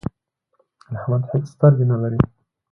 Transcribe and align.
احمد 0.95 1.21
هيڅ 1.31 1.45
سترګې 1.53 1.85
نه 1.91 1.97
لري. 2.01 2.19